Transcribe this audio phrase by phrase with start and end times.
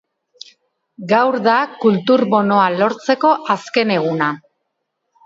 [1.11, 4.31] Gaur da kultur bonoa lortzeko azken eguna.